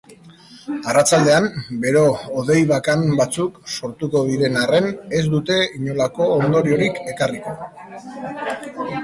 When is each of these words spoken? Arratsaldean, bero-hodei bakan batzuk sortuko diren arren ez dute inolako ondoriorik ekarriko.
Arratsaldean, 0.91 1.43
bero-hodei 1.83 2.63
bakan 2.71 3.03
batzuk 3.19 3.59
sortuko 3.75 4.23
diren 4.31 4.57
arren 4.63 4.89
ez 5.21 5.23
dute 5.35 5.59
inolako 5.83 6.33
ondoriorik 6.41 6.99
ekarriko. 7.15 7.57